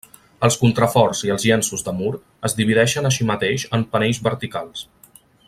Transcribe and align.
Els 0.45 0.55
contraforts 0.61 1.19
i 1.27 1.33
els 1.33 1.45
llenços 1.49 1.85
de 1.89 1.93
mur 1.99 2.13
es 2.49 2.57
divideixen 2.61 3.09
així 3.11 3.29
mateix 3.33 3.67
en 3.79 3.85
panells 3.97 4.23
verticals. 4.31 4.85